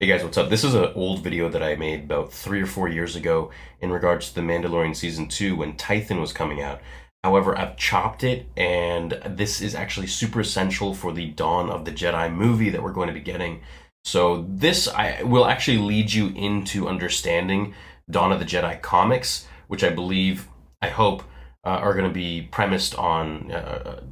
Hey 0.00 0.06
guys, 0.06 0.22
what's 0.22 0.38
up? 0.38 0.48
This 0.48 0.62
is 0.62 0.74
an 0.74 0.92
old 0.94 1.24
video 1.24 1.48
that 1.48 1.60
I 1.60 1.74
made 1.74 2.04
about 2.04 2.32
three 2.32 2.62
or 2.62 2.66
four 2.66 2.88
years 2.88 3.16
ago 3.16 3.50
in 3.80 3.90
regards 3.90 4.28
to 4.28 4.34
The 4.36 4.42
Mandalorian 4.42 4.94
Season 4.94 5.26
2 5.26 5.56
when 5.56 5.72
Tython 5.72 6.20
was 6.20 6.32
coming 6.32 6.62
out. 6.62 6.80
However, 7.24 7.58
I've 7.58 7.76
chopped 7.76 8.22
it, 8.22 8.46
and 8.56 9.20
this 9.26 9.60
is 9.60 9.74
actually 9.74 10.06
super 10.06 10.38
essential 10.38 10.94
for 10.94 11.12
the 11.12 11.30
Dawn 11.30 11.68
of 11.68 11.84
the 11.84 11.90
Jedi 11.90 12.32
movie 12.32 12.70
that 12.70 12.80
we're 12.80 12.92
going 12.92 13.08
to 13.08 13.12
be 13.12 13.18
getting. 13.18 13.62
So, 14.04 14.46
this 14.48 14.86
I, 14.86 15.24
will 15.24 15.46
actually 15.46 15.78
lead 15.78 16.12
you 16.12 16.28
into 16.28 16.86
understanding 16.86 17.74
Dawn 18.08 18.30
of 18.30 18.38
the 18.38 18.44
Jedi 18.44 18.80
comics, 18.80 19.48
which 19.66 19.82
I 19.82 19.90
believe, 19.90 20.46
I 20.80 20.90
hope, 20.90 21.24
uh, 21.66 21.70
are 21.70 21.94
going 21.94 22.08
to 22.08 22.14
be 22.14 22.42
premised 22.52 22.94
on 22.94 23.50
uh, 23.50 24.02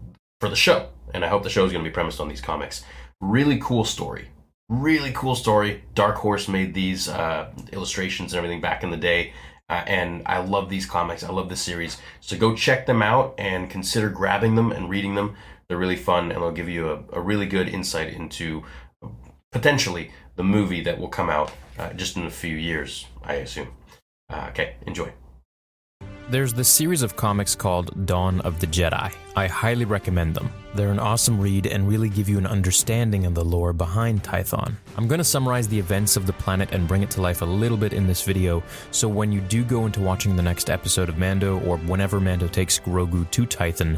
for 0.41 0.49
the 0.49 0.57
show. 0.57 0.89
And 1.15 1.25
I 1.25 1.29
hope 1.29 1.45
the 1.45 1.49
show 1.49 1.65
is 1.65 1.71
going 1.71 1.85
to 1.85 1.89
be 1.89 1.95
premised 1.95 2.19
on 2.19 2.29
these 2.29 2.41
comics. 2.41 2.85
Really 3.21 3.61
cool 3.61 3.85
story 3.85 4.31
really 4.69 5.13
cool 5.13 5.35
story. 5.35 5.85
Dark 5.95 6.17
Horse 6.17 6.49
made 6.49 6.75
these 6.75 7.09
uh, 7.09 7.51
illustrations 7.73 8.33
and 8.33 8.39
everything 8.39 8.61
back 8.61 8.83
in 8.83 8.91
the 8.91 8.97
day. 8.97 9.33
Uh, 9.69 9.83
and 9.87 10.23
I 10.27 10.39
love 10.39 10.69
these 10.69 10.87
comics. 10.87 11.25
I 11.25 11.31
love 11.31 11.49
this 11.49 11.61
series. 11.61 11.99
So 12.21 12.37
go 12.37 12.55
check 12.55 12.87
them 12.87 13.03
out 13.03 13.35
and 13.39 13.69
consider 13.69 14.09
grabbing 14.09 14.55
them 14.55 14.71
and 14.71 14.89
reading 14.89 15.15
them. 15.15 15.37
They're 15.69 15.79
really 15.79 15.97
fun 15.97 16.31
and 16.31 16.41
they'll 16.41 16.53
give 16.53 16.69
you 16.69 16.89
a, 16.91 17.03
a 17.15 17.21
really 17.21 17.47
good 17.47 17.69
insight 17.69 18.13
into 18.13 18.63
potentially 19.51 20.13
the 20.37 20.45
movie 20.45 20.83
that 20.83 20.99
will 20.99 21.09
come 21.09 21.31
out 21.31 21.53
uh, 21.79 21.93
just 21.95 22.17
in 22.17 22.25
a 22.25 22.31
few 22.31 22.55
years, 22.57 23.07
I 23.23 23.35
assume. 23.35 23.69
Uh, 24.31 24.47
okay, 24.51 24.77
enjoy. 24.87 25.13
There's 26.29 26.53
this 26.53 26.69
series 26.69 27.03
of 27.03 27.15
comics 27.15 27.55
called 27.55 28.05
Dawn 28.05 28.41
of 28.41 28.59
the 28.59 28.67
Jedi. 28.67 29.15
I 29.37 29.47
highly 29.47 29.85
recommend 29.85 30.35
them. 30.35 30.51
They're 30.75 30.91
an 30.91 30.99
awesome 30.99 31.41
read 31.41 31.67
and 31.67 31.87
really 31.87 32.09
give 32.09 32.29
you 32.29 32.37
an 32.37 32.49
understanding 32.49 33.27
of 33.27 33.35
the 33.37 33.45
lore 33.45 33.73
behind 33.73 34.25
Tython. 34.25 34.75
I'm 34.97 35.07
going 35.07 35.19
to 35.19 35.25
summarize 35.25 35.69
the 35.69 35.79
events 35.79 36.17
of 36.17 36.27
the 36.27 36.33
planet 36.33 36.73
and 36.73 36.89
bring 36.89 37.05
it 37.05 37.11
to 37.11 37.21
life 37.21 37.43
a 37.43 37.45
little 37.45 37.77
bit 37.77 37.93
in 37.93 38.09
this 38.09 38.25
video, 38.25 38.65
so 38.91 39.07
when 39.09 39.31
you 39.31 39.41
do 39.41 39.63
go 39.63 39.87
into 39.87 40.01
watching 40.01 40.35
the 40.35 40.43
next 40.43 40.69
episode 40.69 41.09
of 41.09 41.17
Mando 41.17 41.61
or 41.61 41.79
whenever 41.79 42.19
Mando 42.19 42.49
takes 42.49 42.81
Grogu 42.81 43.31
to 43.31 43.47
Tython, 43.47 43.97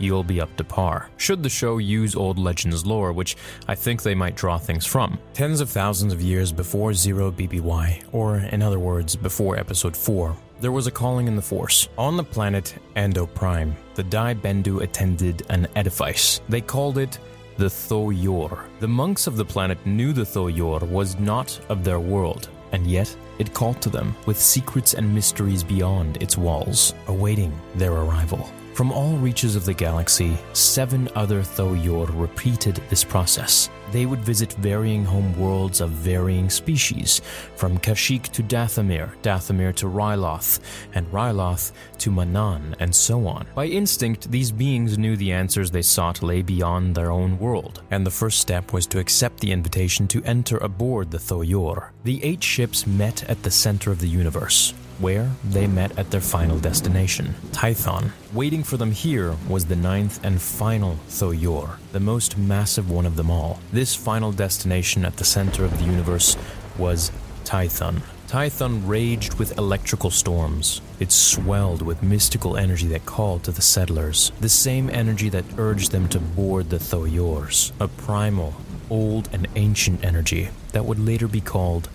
you'll 0.00 0.24
be 0.24 0.40
up 0.40 0.56
to 0.56 0.64
par. 0.64 1.10
Should 1.16 1.44
the 1.44 1.48
show 1.48 1.78
use 1.78 2.16
old 2.16 2.40
Legends 2.40 2.84
lore, 2.84 3.12
which 3.12 3.36
I 3.68 3.76
think 3.76 4.02
they 4.02 4.16
might 4.16 4.34
draw 4.34 4.58
things 4.58 4.84
from. 4.84 5.16
Tens 5.32 5.60
of 5.60 5.70
thousands 5.70 6.12
of 6.12 6.20
years 6.20 6.50
before 6.50 6.92
Zero 6.92 7.30
BBY, 7.30 8.02
or 8.10 8.38
in 8.38 8.62
other 8.62 8.80
words, 8.80 9.14
before 9.14 9.56
Episode 9.56 9.96
4, 9.96 10.36
there 10.60 10.72
was 10.72 10.86
a 10.86 10.90
calling 10.90 11.28
in 11.28 11.36
the 11.36 11.42
Force. 11.42 11.88
On 11.96 12.16
the 12.16 12.24
planet 12.24 12.74
Ando 12.96 13.32
Prime, 13.34 13.76
the 13.94 14.02
Dai 14.02 14.34
Bendu 14.34 14.82
attended 14.82 15.46
an 15.50 15.68
edifice. 15.76 16.40
They 16.48 16.60
called 16.60 16.98
it 16.98 17.18
the 17.56 17.68
Tho-Yor. 17.68 18.64
The 18.80 18.88
monks 18.88 19.26
of 19.26 19.36
the 19.36 19.44
planet 19.44 19.84
knew 19.86 20.12
the 20.12 20.24
Tho-Yor 20.24 20.80
was 20.80 21.18
not 21.18 21.58
of 21.68 21.84
their 21.84 22.00
world, 22.00 22.48
and 22.72 22.86
yet 22.86 23.14
it 23.38 23.54
called 23.54 23.80
to 23.82 23.90
them 23.90 24.14
with 24.26 24.38
secrets 24.38 24.94
and 24.94 25.14
mysteries 25.14 25.62
beyond 25.62 26.20
its 26.22 26.36
walls, 26.36 26.94
awaiting 27.06 27.52
their 27.74 27.92
arrival. 27.92 28.48
From 28.78 28.92
all 28.92 29.16
reaches 29.16 29.56
of 29.56 29.64
the 29.64 29.74
galaxy, 29.74 30.38
seven 30.52 31.08
other 31.16 31.42
Tho-Yor 31.42 32.06
repeated 32.12 32.76
this 32.88 33.02
process. 33.02 33.70
They 33.90 34.06
would 34.06 34.20
visit 34.20 34.52
varying 34.52 35.04
home 35.04 35.36
worlds 35.36 35.80
of 35.80 35.90
varying 35.90 36.48
species, 36.48 37.20
from 37.56 37.78
Kashyyyk 37.78 38.30
to 38.30 38.42
Dathomir, 38.44 39.10
Dathomir 39.20 39.74
to 39.74 39.86
Ryloth, 39.86 40.60
and 40.94 41.10
Ryloth 41.10 41.72
to 41.98 42.12
Manaan, 42.12 42.76
and 42.78 42.94
so 42.94 43.26
on. 43.26 43.48
By 43.56 43.66
instinct, 43.66 44.30
these 44.30 44.52
beings 44.52 44.96
knew 44.96 45.16
the 45.16 45.32
answers 45.32 45.72
they 45.72 45.82
sought 45.82 46.22
lay 46.22 46.42
beyond 46.42 46.94
their 46.94 47.10
own 47.10 47.36
world, 47.40 47.82
and 47.90 48.06
the 48.06 48.12
first 48.12 48.38
step 48.38 48.72
was 48.72 48.86
to 48.86 49.00
accept 49.00 49.40
the 49.40 49.50
invitation 49.50 50.06
to 50.06 50.22
enter 50.22 50.56
aboard 50.58 51.10
the 51.10 51.18
Tho-Yor. 51.18 51.90
The 52.04 52.22
eight 52.22 52.44
ships 52.44 52.86
met 52.86 53.28
at 53.28 53.42
the 53.42 53.50
center 53.50 53.90
of 53.90 53.98
the 53.98 54.06
universe, 54.06 54.72
where 54.98 55.30
they 55.44 55.66
met 55.66 55.96
at 55.98 56.10
their 56.10 56.20
final 56.20 56.58
destination, 56.58 57.34
Tython. 57.52 58.10
Waiting 58.32 58.62
for 58.62 58.76
them 58.76 58.92
here 58.92 59.36
was 59.48 59.66
the 59.66 59.76
ninth 59.76 60.20
and 60.24 60.40
final 60.40 60.98
Tho-Yor, 61.08 61.78
the 61.92 62.00
most 62.00 62.36
massive 62.36 62.90
one 62.90 63.06
of 63.06 63.16
them 63.16 63.30
all. 63.30 63.60
This 63.72 63.94
final 63.94 64.32
destination 64.32 65.04
at 65.04 65.16
the 65.16 65.24
center 65.24 65.64
of 65.64 65.78
the 65.78 65.84
universe 65.84 66.36
was 66.76 67.10
Tython. 67.44 68.02
Tython 68.28 68.86
raged 68.86 69.38
with 69.38 69.56
electrical 69.56 70.10
storms. 70.10 70.82
It 71.00 71.10
swelled 71.10 71.80
with 71.80 72.02
mystical 72.02 72.58
energy 72.58 72.86
that 72.88 73.06
called 73.06 73.42
to 73.44 73.52
the 73.52 73.62
settlers, 73.62 74.32
the 74.40 74.50
same 74.50 74.90
energy 74.90 75.30
that 75.30 75.46
urged 75.56 75.92
them 75.92 76.08
to 76.10 76.20
board 76.20 76.68
the 76.68 76.76
Tho-Yors, 76.78 77.72
a 77.80 77.88
primal, 77.88 78.54
old, 78.90 79.30
and 79.32 79.48
ancient 79.56 80.04
energy 80.04 80.50
that 80.72 80.84
would 80.84 80.98
later 80.98 81.26
be 81.26 81.40
called 81.40 81.88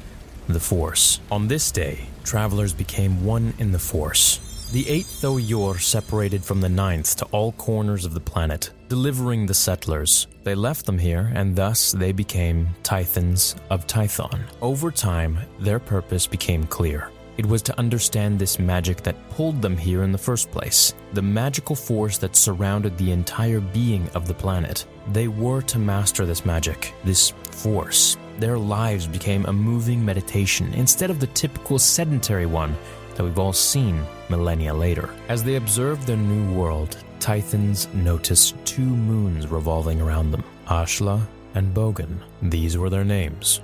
the 0.48 0.60
Force. 0.60 1.20
On 1.32 1.48
this 1.48 1.72
day, 1.72 2.00
travelers 2.24 2.74
became 2.74 3.24
one 3.24 3.54
in 3.60 3.72
the 3.72 3.80
Force. 3.80 4.40
The 4.72 4.90
eighth 4.90 5.22
Tho-Yor 5.22 5.78
separated 5.78 6.44
from 6.44 6.60
the 6.60 6.70
ninth 6.70 7.16
to 7.18 7.26
all 7.26 7.52
corners 7.54 8.06
of 8.06 8.14
the 8.14 8.20
planet, 8.20 8.72
delivering 8.90 9.46
the 9.46 9.54
settlers. 9.54 10.28
They 10.44 10.56
left 10.56 10.86
them 10.86 10.98
here, 10.98 11.32
and 11.36 11.56
thus 11.56 11.92
they 11.92 12.12
became 12.12 12.68
Tythans 12.82 13.56
of 13.70 13.86
Tython. 13.86 14.42
Over 14.62 14.90
time, 14.90 15.38
their 15.60 15.80
purpose 15.80 16.26
became 16.26 16.66
clear. 16.66 17.12
It 17.38 17.46
was 17.46 17.62
to 17.64 17.78
understand 17.80 18.38
this 18.38 18.60
magic 18.60 19.04
that 19.04 19.30
pulled 19.30 19.62
them 19.62 19.78
here 19.78 20.04
in 20.04 20.12
the 20.12 20.18
first 20.18 20.52
place, 20.52 20.94
the 21.14 21.22
magical 21.22 21.76
force 21.76 22.18
that 22.20 22.36
surrounded 22.36 22.98
the 22.98 23.12
entire 23.12 23.60
being 23.60 24.08
of 24.10 24.28
the 24.28 24.36
planet. 24.36 24.86
They 25.12 25.28
were 25.28 25.62
to 25.64 25.80
master 25.80 26.26
this 26.26 26.46
magic, 26.46 26.94
this 27.04 27.32
force, 27.50 28.18
their 28.40 28.58
lives 28.58 29.08
became 29.08 29.46
a 29.46 29.54
moving 29.54 30.04
meditation 30.04 30.74
instead 30.74 31.10
of 31.10 31.20
the 31.20 31.28
typical 31.28 31.80
sedentary 31.80 32.46
one 32.46 32.76
that 33.16 33.24
we've 33.24 33.40
all 33.40 33.54
seen 33.54 34.04
millennia 34.30 34.74
later. 34.74 35.10
As 35.30 35.44
they 35.44 35.56
observed 35.56 36.08
their 36.08 36.18
new 36.18 36.54
world, 36.54 36.98
Tythans 37.20 37.94
noticed 37.94 38.56
two 38.66 38.82
moons 38.82 39.48
revolving 39.48 40.02
around 40.02 40.32
them 40.32 40.44
Ashla 40.68 41.22
and 41.56 41.74
Bogan. 41.74 42.18
These 42.42 42.78
were 42.78 42.90
their 42.90 43.06
names 43.06 43.62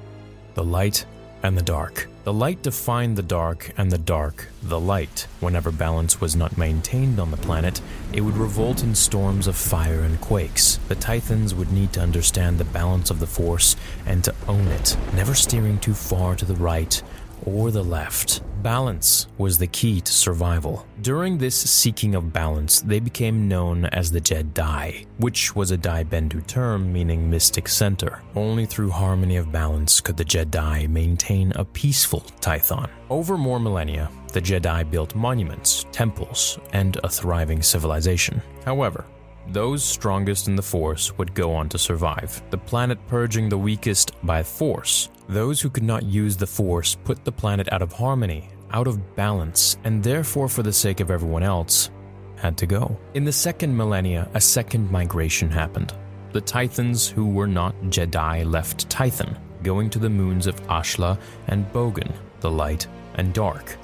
the 0.55 0.63
light 0.63 1.05
and 1.43 1.57
the 1.57 1.61
dark. 1.61 2.08
The 2.25 2.33
light 2.33 2.61
defined 2.61 3.17
the 3.17 3.23
dark, 3.23 3.71
and 3.77 3.89
the 3.89 3.97
dark 3.97 4.49
the 4.61 4.79
light. 4.79 5.25
Whenever 5.39 5.71
balance 5.71 6.19
was 6.19 6.35
not 6.35 6.57
maintained 6.57 7.17
on 7.17 7.31
the 7.31 7.37
planet, 7.37 7.81
it 8.11 8.21
would 8.21 8.35
revolt 8.35 8.83
in 8.83 8.93
storms 8.93 9.47
of 9.47 9.55
fire 9.55 10.01
and 10.01 10.19
quakes. 10.19 10.79
The 10.89 10.95
Tythans 10.95 11.55
would 11.55 11.71
need 11.71 11.93
to 11.93 12.01
understand 12.01 12.57
the 12.57 12.65
balance 12.65 13.09
of 13.09 13.21
the 13.21 13.25
Force 13.25 13.77
and 14.05 14.21
to 14.25 14.35
own 14.49 14.67
it, 14.67 14.97
never 15.13 15.33
steering 15.33 15.79
too 15.79 15.93
far 15.93 16.35
to 16.35 16.45
the 16.45 16.55
right 16.55 17.01
or 17.45 17.71
the 17.71 17.83
left. 17.83 18.41
Balance 18.63 19.27
was 19.37 19.57
the 19.57 19.67
key 19.67 20.01
to 20.01 20.11
survival. 20.11 20.85
During 21.01 21.37
this 21.37 21.55
seeking 21.55 22.15
of 22.15 22.33
balance, 22.33 22.81
they 22.81 22.99
became 22.99 23.47
known 23.47 23.85
as 23.85 24.11
the 24.11 24.19
Jedi, 24.19 25.05
which 25.17 25.55
was 25.55 25.71
a 25.71 25.77
Dai 25.77 26.03
Bendu 26.03 26.45
term 26.45 26.91
meaning 26.91 27.29
mystic 27.29 27.67
center. 27.67 28.21
Only 28.35 28.65
through 28.65 28.89
harmony 28.89 29.37
of 29.37 29.51
balance 29.51 30.01
could 30.01 30.17
the 30.17 30.25
Jedi 30.25 30.89
maintain 30.89 31.53
a 31.55 31.63
peaceful 31.63 32.21
Tython. 32.41 32.89
Over 33.09 33.37
more 33.37 33.59
millennia, 33.59 34.09
the 34.33 34.41
Jedi 34.41 34.89
built 34.91 35.15
monuments, 35.15 35.85
temples, 35.91 36.59
and 36.73 36.97
a 37.03 37.09
thriving 37.09 37.61
civilization. 37.61 38.41
However, 38.65 39.05
those 39.51 39.83
strongest 39.83 40.47
in 40.47 40.55
the 40.55 40.61
Force 40.61 41.17
would 41.17 41.33
go 41.33 41.53
on 41.53 41.69
to 41.69 41.77
survive, 41.77 42.41
the 42.51 42.57
planet 42.57 42.99
purging 43.07 43.49
the 43.49 43.57
weakest 43.57 44.11
by 44.23 44.43
force. 44.43 45.09
Those 45.27 45.59
who 45.61 45.69
could 45.69 45.83
not 45.83 46.03
use 46.03 46.37
the 46.37 46.47
Force 46.47 46.95
put 46.95 47.25
the 47.25 47.31
planet 47.31 47.71
out 47.71 47.81
of 47.81 47.91
harmony, 47.91 48.49
out 48.71 48.87
of 48.87 49.15
balance, 49.15 49.77
and 49.83 50.03
therefore, 50.03 50.47
for 50.47 50.63
the 50.63 50.73
sake 50.73 50.99
of 50.99 51.09
everyone 51.09 51.43
else, 51.43 51.89
had 52.35 52.57
to 52.57 52.65
go. 52.65 52.97
In 53.15 53.25
the 53.25 53.31
second 53.31 53.75
millennia, 53.75 54.29
a 54.33 54.41
second 54.41 54.89
migration 54.91 55.49
happened. 55.49 55.93
The 56.31 56.41
Tythans 56.41 57.09
who 57.09 57.27
were 57.27 57.47
not 57.47 57.75
Jedi 57.85 58.49
left 58.49 58.87
Tython, 58.89 59.35
going 59.63 59.89
to 59.89 59.99
the 59.99 60.09
moons 60.09 60.45
of 60.47 60.61
Ashla 60.67 61.19
and 61.47 61.71
Bogan, 61.73 62.11
the 62.39 62.51
light 62.51 62.87
and 63.15 63.33
dark, 63.33 63.77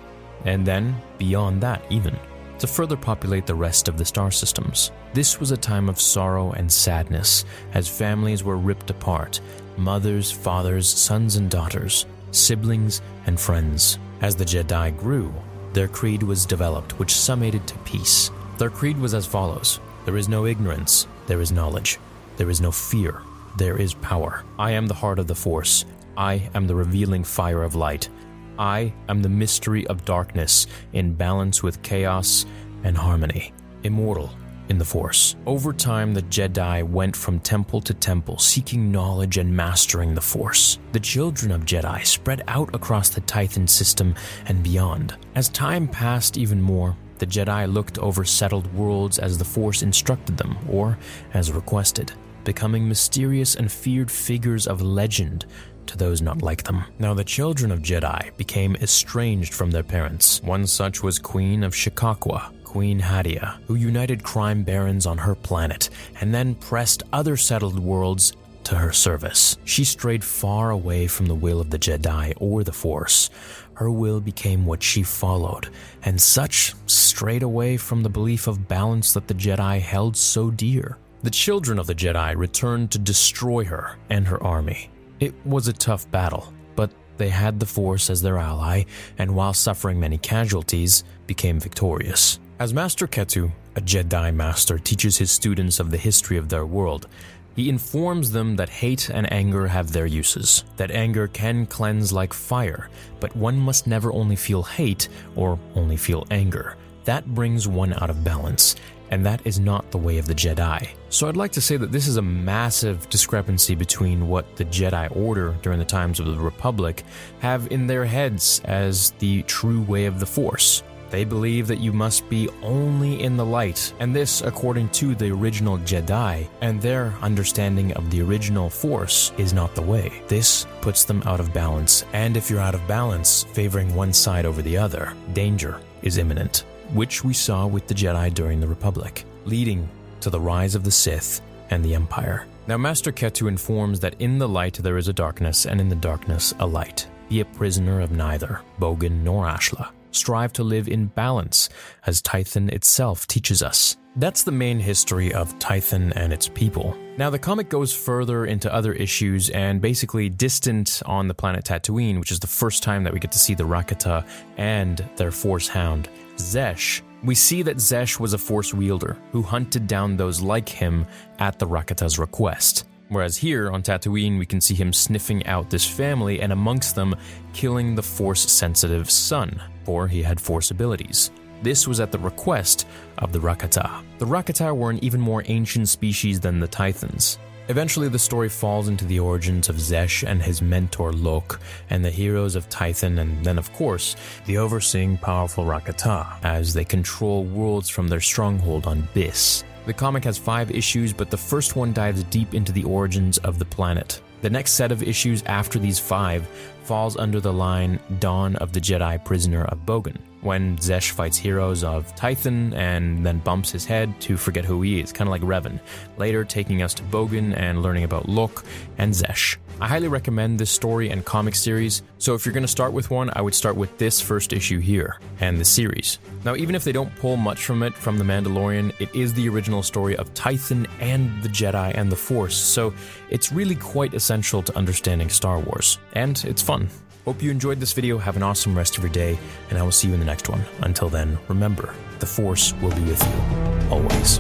and 0.46 0.66
then 0.66 0.96
beyond 1.18 1.62
that 1.62 1.84
even 1.90 2.18
to 2.60 2.68
further 2.68 2.98
populate 2.98 3.46
the 3.46 3.56
rest 3.56 3.88
of 3.88 3.98
the 3.98 4.06
star 4.06 4.32
systems. 4.32 4.92
This 5.14 5.40
was 5.40 5.52
a 5.52 5.58
time 5.58 5.90
of 5.90 6.00
sorrow 6.00 6.52
and 6.52 6.72
sadness 6.72 7.46
as 7.74 7.88
families 7.88 8.44
were 8.44 8.58
ripped 8.58 8.90
apart 8.90 9.42
mothers, 9.78 10.32
fathers, 10.32 10.88
sons, 10.88 11.36
and 11.36 11.50
daughters, 11.50 12.06
siblings, 12.32 13.02
and 13.26 13.40
friends. 13.40 14.00
As 14.22 14.36
the 14.36 14.46
Jedi 14.46 14.98
grew, 14.98 15.34
their 15.74 15.90
creed 15.90 16.24
was 16.24 16.46
developed, 16.46 16.98
which 16.98 17.14
summated 17.14 17.68
to 17.68 17.78
peace. 17.80 18.32
Their 18.58 18.70
creed 18.70 18.98
was 18.98 19.14
as 19.14 19.26
follows 19.26 19.80
There 20.06 20.16
is 20.16 20.30
no 20.30 20.46
ignorance, 20.46 21.08
there 21.28 21.42
is 21.42 21.52
knowledge. 21.52 22.00
There 22.38 22.50
is 22.50 22.62
no 22.62 22.72
fear, 22.72 23.22
there 23.58 23.78
is 23.78 23.94
power. 23.96 24.44
I 24.60 24.72
am 24.72 24.88
the 24.88 24.94
heart 24.94 25.20
of 25.20 25.28
the 25.28 25.36
Force. 25.36 25.86
I 26.18 26.50
am 26.54 26.68
the 26.68 26.76
revealing 26.76 27.24
fire 27.24 27.64
of 27.64 27.76
light. 27.76 28.10
I 28.58 28.94
am 29.10 29.22
the 29.22 29.30
mystery 29.30 29.86
of 29.88 30.06
darkness 30.06 30.68
in 30.94 31.14
balance 31.14 31.62
with 31.62 31.82
chaos 31.82 32.46
and 32.84 32.98
harmony, 32.98 33.54
immortal, 33.84 34.32
in 34.70 34.78
the 34.78 34.86
Force. 34.86 35.36
Over 35.46 35.74
time, 35.74 36.14
the 36.14 36.24
Jedi 36.24 36.84
went 36.84 37.16
from 37.16 37.40
temple 37.40 37.82
to 37.82 37.94
temple, 37.94 38.38
seeking 38.40 38.92
knowledge 38.92 39.38
and 39.38 39.56
mastering 39.56 40.16
the 40.16 40.22
Force. 40.22 40.80
The 40.92 41.00
children 41.00 41.52
of 41.52 41.66
Jedi 41.66 42.06
spread 42.06 42.44
out 42.48 42.74
across 42.74 43.10
the 43.10 43.22
Tython 43.22 43.68
system 43.68 44.16
and 44.48 44.64
beyond. 44.64 45.16
As 45.36 45.50
time 45.50 45.88
passed 45.88 46.38
even 46.38 46.62
more, 46.62 46.98
the 47.18 47.28
Jedi 47.28 47.72
looked 47.72 47.98
over 48.00 48.26
settled 48.26 48.74
worlds 48.74 49.20
as 49.20 49.38
the 49.38 49.46
Force 49.46 49.84
instructed 49.84 50.38
them, 50.38 50.58
or 50.70 50.98
as 51.34 51.52
requested, 51.52 52.12
becoming 52.44 52.88
mysterious 52.88 53.56
and 53.56 53.72
feared 53.72 54.12
figures 54.12 54.68
of 54.68 54.82
legend 54.82 55.46
to 55.88 55.98
those 55.98 56.22
not 56.22 56.42
like 56.42 56.64
them. 56.64 56.84
Now, 57.00 57.14
the 57.14 57.24
children 57.24 57.72
of 57.72 57.82
Jedi 57.82 58.36
became 58.38 58.76
estranged 58.76 59.54
from 59.54 59.72
their 59.72 59.84
parents. 59.84 60.42
One 60.44 60.68
such 60.68 61.04
was 61.04 61.20
Queen 61.20 61.64
of 61.64 61.74
Shikaakwa, 61.74 62.64
Queen 62.64 63.00
Hadiya, 63.00 63.60
who 63.68 63.76
united 63.76 64.24
crime 64.24 64.64
barons 64.64 65.06
on 65.06 65.18
her 65.18 65.36
planet 65.36 65.90
and 66.20 66.34
then 66.34 66.56
pressed 66.56 67.04
other 67.14 67.38
settled 67.38 67.80
worlds 67.80 68.34
to 68.66 68.76
her 68.76 68.92
service. 68.92 69.58
She 69.64 69.84
strayed 69.84 70.24
far 70.24 70.72
away 70.72 71.08
from 71.08 71.28
the 71.28 71.36
will 71.36 71.62
of 71.62 71.70
the 71.70 71.80
Jedi 71.80 72.34
or 72.38 72.64
the 72.64 72.74
Force. 72.74 73.30
Her 73.76 73.92
will 73.92 74.20
became 74.20 74.66
what 74.66 74.82
she 74.82 75.04
followed, 75.04 75.70
and 76.04 76.20
such 76.20 76.74
strayed 76.88 77.44
away 77.44 77.78
from 77.78 78.04
the 78.04 78.10
belief 78.10 78.48
of 78.48 78.68
balance 78.68 79.14
that 79.14 79.28
the 79.28 79.34
Jedi 79.34 79.80
held 79.80 80.18
so 80.18 80.50
dear. 80.50 80.98
The 81.24 81.30
children 81.30 81.80
of 81.80 81.88
the 81.88 81.96
Jedi 81.96 82.36
returned 82.36 82.92
to 82.92 83.00
destroy 83.00 83.66
her 83.66 83.98
and 84.10 84.28
her 84.28 84.42
army. 84.44 84.90
It 85.20 85.34
was 85.46 85.68
a 85.68 85.74
tough 85.74 86.10
battle, 86.12 86.54
but 86.76 86.92
they 87.18 87.30
had 87.30 87.60
the 87.60 87.66
Force 87.66 88.10
as 88.10 88.22
their 88.22 88.38
ally, 88.38 88.84
and 89.18 89.36
while 89.36 89.54
suffering 89.54 90.00
many 90.00 90.18
casualties, 90.18 91.04
became 91.26 91.60
victorious. 91.60 92.40
As 92.60 92.74
Master 92.74 93.08
Ketu, 93.08 93.52
a 93.76 93.82
Jedi 93.82 94.34
Master, 94.34 94.78
teaches 94.78 95.18
his 95.18 95.32
students 95.32 95.80
of 95.80 95.92
the 95.92 95.98
history 95.98 96.38
of 96.38 96.50
their 96.50 96.66
world, 96.66 97.08
he 97.56 97.70
informs 97.70 98.32
them 98.32 98.58
that 98.58 98.68
hate 98.68 99.10
and 99.10 99.32
anger 99.32 99.68
have 99.68 99.94
their 99.94 100.06
uses, 100.06 100.66
that 100.76 100.92
anger 100.92 101.28
can 101.30 101.66
cleanse 101.66 102.12
like 102.12 102.34
fire, 102.34 102.90
but 103.22 103.34
one 103.36 103.58
must 103.58 103.88
never 103.88 104.12
only 104.12 104.36
feel 104.36 104.64
hate 104.64 105.08
or 105.38 105.58
only 105.76 105.96
feel 105.96 106.28
anger. 106.32 106.76
That 107.06 107.26
brings 107.26 107.68
one 107.68 107.94
out 107.94 108.10
of 108.10 108.24
balance, 108.26 108.76
and 109.12 109.26
that 109.26 109.42
is 109.46 109.60
not 109.60 109.90
the 109.92 109.98
way 109.98 110.18
of 110.18 110.26
the 110.26 110.36
Jedi. 110.36 110.88
So 111.10 111.28
I'd 111.28 111.38
like 111.38 111.52
to 111.54 111.62
say 111.62 111.78
that 111.78 111.92
this 111.92 112.08
is 112.08 112.18
a 112.18 112.22
massive 112.22 113.08
discrepancy 113.10 113.76
between 113.76 114.28
what 114.28 114.56
the 114.56 114.66
Jedi 114.66 115.16
Order 115.16 115.56
during 115.62 115.80
the 115.80 115.86
times 115.86 116.20
of 116.20 116.26
the 116.26 116.36
Republic 116.36 117.04
have 117.40 117.72
in 117.72 117.88
their 117.88 118.06
heads 118.06 118.62
as 118.66 119.12
the 119.20 119.44
true 119.44 119.82
way 119.84 120.06
of 120.06 120.20
the 120.20 120.26
Force. 120.26 120.84
They 121.12 121.24
believe 121.24 121.68
that 121.68 121.80
you 121.80 121.94
must 121.94 122.28
be 122.30 122.50
only 122.62 123.22
in 123.22 123.38
the 123.38 123.46
light, 123.46 123.94
and 124.00 124.14
this 124.14 124.42
according 124.42 124.90
to 124.90 125.16
the 125.16 125.32
original 125.32 125.78
Jedi, 125.78 126.48
and 126.62 126.82
their 126.82 127.14
understanding 127.22 127.94
of 127.94 128.10
the 128.10 128.22
original 128.22 128.70
Force 128.70 129.32
is 129.38 129.54
not 129.54 129.76
the 129.76 129.82
way. 129.82 130.12
This 130.28 130.66
puts 130.82 131.06
them 131.06 131.22
out 131.26 131.40
of 131.40 131.54
balance, 131.54 132.04
and 132.14 132.36
if 132.36 132.50
you're 132.50 132.60
out 132.60 132.76
of 132.76 132.88
balance, 132.88 133.44
favoring 133.54 133.94
one 133.96 134.14
side 134.14 134.46
over 134.46 134.62
the 134.62 134.78
other, 134.78 135.14
danger 135.34 135.80
is 136.02 136.18
imminent, 136.18 136.66
which 136.94 137.24
we 137.24 137.34
saw 137.34 137.66
with 137.68 137.88
the 137.88 137.94
Jedi 137.94 138.34
during 138.34 138.60
the 138.60 138.68
Republic, 138.68 139.26
leading 139.46 139.90
to 140.22 140.30
the 140.30 140.40
rise 140.40 140.76
of 140.76 140.84
the 140.84 140.92
Sith 140.92 141.42
and 141.70 141.84
the 141.84 141.96
Empire. 141.96 142.48
Now, 142.68 142.78
Master 142.78 143.12
Ketu 143.12 143.48
informs 143.48 144.00
that 144.00 144.20
in 144.20 144.38
the 144.38 144.48
light 144.48 144.76
there 144.76 144.98
is 144.98 145.08
a 145.08 145.14
darkness, 145.14 145.66
and 145.66 145.80
in 145.80 145.90
the 145.90 145.96
darkness 145.96 146.54
a 146.60 146.66
light. 146.66 147.08
Be 147.30 147.40
a 147.40 147.46
prisoner 147.46 148.02
of 148.02 148.12
neither 148.12 148.62
Bogan 148.80 149.24
nor 149.24 149.46
Ashla 149.46 149.90
strive 150.16 150.54
to 150.54 150.64
live 150.64 150.88
in 150.88 151.08
balance, 151.08 151.70
as 152.08 152.22
Tython 152.22 152.72
itself 152.72 153.28
teaches 153.28 153.62
us. 153.62 153.98
That's 154.18 154.44
the 154.44 154.52
main 154.52 154.80
history 154.80 155.34
of 155.34 155.58
Tython 155.60 156.14
and 156.16 156.32
its 156.32 156.48
people. 156.48 156.96
Now, 157.18 157.30
the 157.30 157.40
comic 157.40 157.70
goes 157.70 157.94
further 157.94 158.46
into 158.46 158.74
other 158.74 158.94
issues 158.94 159.50
and 159.50 159.82
basically 159.82 160.30
distant 160.30 161.02
on 161.06 161.28
the 161.28 161.34
planet 161.34 161.66
Tatooine, 161.66 162.20
which 162.20 162.32
is 162.32 162.40
the 162.40 162.48
first 162.48 162.82
time 162.82 163.04
that 163.04 163.14
we 163.14 163.20
get 163.20 163.34
to 163.34 163.40
see 163.40 163.56
the 163.56 163.66
Rakata 163.66 164.26
and 164.58 165.04
their 165.18 165.32
Force 165.32 165.68
Hound, 165.68 166.08
Xesh. 166.38 167.02
We 167.24 167.36
see 167.36 167.64
that 167.64 167.78
Xesh 167.78 168.20
was 168.20 168.34
a 168.34 168.38
Force 168.38 168.74
wielder 168.74 169.18
who 169.32 169.42
hunted 169.42 169.88
down 169.88 170.16
those 170.16 170.42
like 170.42 170.70
him 170.70 171.06
at 171.40 171.58
the 171.60 171.68
Rakata's 171.68 172.20
request. 172.20 172.86
Whereas 173.10 173.38
here 173.38 173.70
on 173.72 173.84
Tatooine, 173.84 174.40
we 174.40 174.46
can 174.46 174.60
see 174.60 174.74
him 174.74 174.92
sniffing 174.92 175.46
out 175.46 175.70
this 175.70 175.86
family 175.86 176.42
and 176.42 176.52
amongst 176.52 176.96
them 176.96 177.16
killing 177.54 177.96
the 177.96 178.04
Force 178.04 178.52
sensitive 178.52 179.10
son, 179.10 179.62
for 179.84 180.08
he 180.08 180.24
had 180.24 180.42
Force 180.42 180.72
abilities. 180.72 181.32
This 181.62 181.88
was 181.88 182.00
at 182.00 182.12
the 182.12 182.20
request 182.20 182.88
of 183.20 183.32
the 183.32 183.40
Rakata. 183.40 184.04
The 184.18 184.26
Rakata 184.26 184.76
were 184.76 184.90
an 184.90 185.04
even 185.04 185.22
more 185.22 185.44
ancient 185.48 185.88
species 185.88 186.40
than 186.40 186.60
the 186.60 186.68
Tythans. 186.68 187.38
Eventually, 187.68 188.10
the 188.10 188.20
story 188.20 188.48
falls 188.48 188.88
into 188.88 189.06
the 189.06 189.20
origins 189.20 189.70
of 189.70 189.78
Xesh 189.78 190.28
and 190.28 190.42
his 190.42 190.62
mentor 190.62 191.12
Lok, 191.12 191.60
and 191.90 192.06
the 192.06 192.12
heroes 192.12 192.56
of 192.56 192.70
Tython, 192.70 193.20
and 193.20 193.44
then, 193.44 193.58
of 193.58 193.74
course, 193.74 194.16
the 194.46 194.60
overseeing 194.60 195.18
powerful 195.18 195.66
Rakata, 195.66 196.28
as 196.44 196.76
they 196.76 196.86
control 196.86 197.44
worlds 197.44 197.90
from 197.90 198.08
their 198.08 198.22
stronghold 198.22 198.86
on 198.86 199.08
Byss. 199.16 199.64
The 199.88 199.94
comic 199.94 200.24
has 200.26 200.38
five 200.38 200.70
issues, 200.70 201.12
but 201.12 201.32
the 201.32 201.38
first 201.38 201.76
one 201.76 201.92
dives 201.92 202.24
deep 202.26 202.54
into 202.54 202.72
the 202.72 202.84
origins 202.84 203.40
of 203.40 203.58
the 203.58 203.66
planet. 203.66 204.22
The 204.42 204.50
next 204.52 204.74
set 204.74 204.92
of 204.92 205.02
issues 205.02 205.42
after 205.48 205.80
these 205.80 205.98
five 205.98 206.48
falls 206.84 207.18
under 207.18 207.40
the 207.40 207.54
line 207.54 208.00
Dawn 208.20 208.56
of 208.58 208.74
the 208.74 208.82
Jedi 208.82 209.24
Prisoner 209.26 209.66
of 209.66 209.88
Bogan, 209.88 210.18
when 210.46 210.78
Xesh 210.78 211.12
fights 211.12 211.38
heroes 211.38 211.84
of 211.84 212.16
Tython 212.16 212.74
and 212.76 213.26
then 213.26 213.40
bumps 213.40 213.72
his 213.72 213.84
head 213.84 214.14
to 214.22 214.38
forget 214.38 214.64
who 214.64 214.82
he 214.82 215.02
is, 215.02 215.12
kind 215.12 215.28
of 215.28 215.32
like 215.32 215.42
Revan, 215.42 215.80
later 216.18 216.46
taking 216.46 216.82
us 216.82 216.94
to 216.94 217.04
Bogan 217.04 217.58
and 217.58 217.82
learning 217.82 218.04
about 218.04 218.30
Lok 218.30 218.64
and 218.98 219.12
Xesh. 219.12 219.58
I 219.82 219.88
highly 219.90 220.08
recommend 220.08 220.58
this 220.58 220.72
story 220.72 221.10
and 221.10 221.26
comic 221.26 221.54
series, 221.54 222.02
so 222.18 222.34
if 222.34 222.46
you're 222.46 222.54
going 222.54 222.64
to 222.64 222.68
start 222.68 222.94
with 222.94 223.12
one, 223.12 223.30
I 223.36 223.42
would 223.42 223.54
start 223.54 223.76
with 223.76 223.98
this 223.98 224.22
first 224.22 224.54
issue 224.54 224.80
here 224.80 225.20
and 225.42 225.60
the 225.60 225.66
series. 225.66 226.20
Now, 226.46 226.56
even 226.56 226.76
if 226.76 226.86
they 226.86 226.94
don't 226.94 227.14
pull 227.18 227.36
much 227.36 227.66
from 227.66 227.84
it 227.84 227.94
from 227.94 228.18
The 228.18 228.24
Mandalorian, 228.24 228.94
it 229.02 229.14
is 229.14 229.34
the 229.34 229.50
original 229.50 229.84
story 229.84 230.16
of 230.16 230.34
Tython 230.34 230.88
and 231.02 231.44
the 231.44 231.50
Jedi 231.50 231.92
and 231.94 232.10
the 232.10 232.16
Force, 232.16 232.56
so 232.56 232.94
it's 233.30 233.52
really 233.52 233.76
quite 233.76 234.14
essential 234.14 234.62
to 234.62 234.78
understanding 234.78 235.30
Star 235.30 235.60
Wars, 235.60 235.98
and 236.14 236.42
it's 236.46 236.62
fun. 236.62 236.88
Hope 237.26 237.42
you 237.42 237.50
enjoyed 237.50 237.80
this 237.80 237.92
video, 237.92 238.20
have 238.20 238.36
an 238.36 238.44
awesome 238.44 238.78
rest 238.78 238.98
of 238.98 239.04
your 239.04 239.12
day, 239.12 239.40
and 239.72 239.80
I 239.80 239.82
will 239.82 239.92
see 239.92 240.08
you 240.08 240.14
in 240.14 240.20
the 240.20 240.28
next 240.28 240.48
one. 240.48 240.62
Until 240.82 241.10
then, 241.10 241.40
remember, 241.48 241.96
the 242.20 242.28
Force 242.28 242.72
will 242.76 242.92
be 242.92 243.02
with 243.02 243.24
you, 243.24 243.90
always. 243.90 244.38